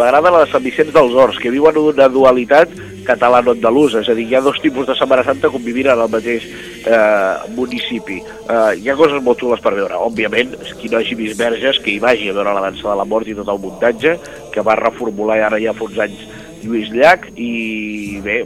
m'agrada 0.00 0.32
la 0.32 0.44
de 0.44 0.50
Sant 0.50 0.64
Vicenç 0.64 0.94
dels 0.96 1.12
Horts, 1.14 1.38
que 1.40 1.52
viuen 1.52 1.76
una 1.80 2.08
dualitat 2.08 2.72
catalano-andalusa, 3.04 4.02
és 4.04 4.10
a 4.10 4.16
dir, 4.16 4.26
hi 4.28 4.36
ha 4.36 4.42
dos 4.44 4.60
tipus 4.62 4.86
de 4.88 4.96
Setmana 4.96 5.24
Santa 5.26 5.50
convivint 5.52 5.90
en 5.90 6.02
el 6.04 6.12
mateix 6.12 6.46
eh, 6.46 7.52
municipi. 7.56 8.20
Eh, 8.20 8.80
hi 8.80 8.90
ha 8.90 8.96
coses 8.98 9.22
molt 9.24 9.40
xules 9.42 9.62
per 9.64 9.74
veure. 9.76 9.98
Òbviament, 10.08 10.54
qui 10.80 10.90
no 10.92 11.00
hagi 11.00 11.16
vist 11.18 11.38
Verges, 11.40 11.80
que 11.84 11.94
hi 11.94 12.02
vagi 12.02 12.30
a 12.30 12.36
veure 12.36 12.54
la 12.56 12.66
dansa 12.68 12.88
de 12.88 12.98
la 13.00 13.08
mort 13.08 13.28
i 13.28 13.36
tot 13.38 13.50
el 13.50 13.62
muntatge, 13.62 14.16
que 14.54 14.66
va 14.66 14.78
reformular 14.80 15.40
ara 15.48 15.60
ja 15.62 15.76
fa 15.76 15.88
uns 15.88 15.98
anys 16.06 16.28
Lluís 16.60 16.92
Llach, 16.92 17.30
i 17.40 18.20
bé, 18.24 18.42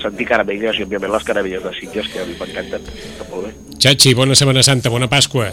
sentir 0.00 0.26
caramelles 0.30 0.80
i 0.80 0.86
òbviament 0.86 1.12
les 1.12 1.28
caramelles 1.28 1.64
de 1.64 1.76
Sitges, 1.76 2.08
que 2.12 2.24
a 2.24 2.26
mi 2.28 2.36
m'encanten. 2.40 2.90
Molt 3.30 3.46
bé. 3.46 3.54
Xachi, 3.84 4.16
bona 4.16 4.36
Setmana 4.38 4.64
Santa, 4.64 4.92
bona 4.92 5.10
Pasqua. 5.12 5.52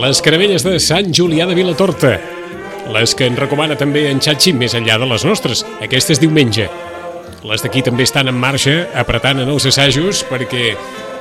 Les 0.00 0.20
caramelles 0.24 0.64
de 0.66 0.78
Sant 0.82 1.12
Julià 1.14 1.46
de 1.48 1.54
Vilatorta. 1.56 2.16
Les 2.94 3.14
que 3.16 3.28
en 3.28 3.36
recomana 3.38 3.76
també 3.80 4.08
en 4.10 4.20
Xatxi 4.20 4.52
més 4.56 4.74
enllà 4.76 4.98
de 5.00 5.08
les 5.08 5.24
nostres. 5.24 5.64
Aquesta 5.84 6.12
és 6.14 6.20
diumenge. 6.22 6.68
Les 7.44 7.64
d'aquí 7.64 7.82
també 7.84 8.06
estan 8.08 8.28
en 8.30 8.38
marxa, 8.40 8.86
apretant 8.96 9.42
en 9.42 9.50
els 9.52 9.66
assajos, 9.68 10.22
perquè 10.28 10.72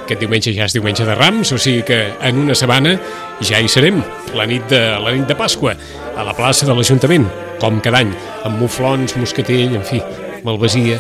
aquest 0.04 0.20
diumenge 0.20 0.54
ja 0.56 0.68
és 0.68 0.76
diumenge 0.76 1.06
de 1.08 1.16
Rams, 1.16 1.52
o 1.56 1.60
sigui 1.60 1.84
que 1.88 2.00
en 2.24 2.42
una 2.44 2.56
setmana 2.56 2.98
ja 3.44 3.60
hi 3.60 3.72
serem, 3.72 4.02
la 4.36 4.48
nit 4.48 4.68
de, 4.72 4.82
la 5.04 5.16
nit 5.16 5.28
de 5.28 5.38
Pasqua, 5.40 5.76
a 6.16 6.28
la 6.28 6.36
plaça 6.38 6.68
de 6.68 6.76
l'Ajuntament, 6.76 7.28
com 7.64 7.80
cada 7.84 8.04
any, 8.04 8.12
amb 8.44 8.60
muflons, 8.60 9.16
moscatell, 9.20 9.78
en 9.80 9.88
fi, 9.88 10.02
malvasia, 10.44 11.00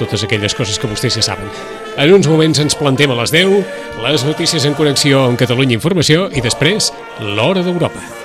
totes 0.00 0.24
aquelles 0.24 0.56
coses 0.56 0.80
que 0.80 0.90
vostès 0.90 1.16
ja 1.20 1.32
saben. 1.32 1.48
En 1.92 2.08
uns 2.14 2.24
moments 2.26 2.56
ens 2.62 2.76
plantem 2.78 3.12
a 3.12 3.18
les 3.18 3.34
10, 3.34 3.52
les 4.00 4.24
notícies 4.24 4.64
en 4.64 4.76
connexió 4.78 5.26
amb 5.26 5.40
Catalunya 5.40 5.76
Informació 5.76 6.30
i 6.32 6.40
després 6.40 6.88
l'Hora 7.20 7.60
d'Europa. 7.66 8.21